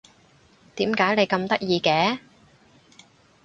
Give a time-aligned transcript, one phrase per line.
[0.77, 2.17] 點解你咁得意嘅？